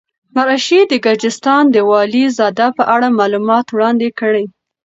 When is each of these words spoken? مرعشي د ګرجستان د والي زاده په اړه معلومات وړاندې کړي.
مرعشي 0.35 0.79
د 0.87 0.93
ګرجستان 1.05 1.63
د 1.69 1.75
والي 1.89 2.23
زاده 2.37 2.67
په 2.77 2.83
اړه 2.95 3.07
معلومات 3.19 3.65
وړاندې 3.69 4.09
کړي. 4.19 4.45